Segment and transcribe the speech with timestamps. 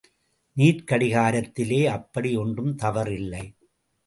[0.57, 3.45] நீர்க்கடிகாரத்திலே அப்படி ஒன்றும் தவறு இல்லை.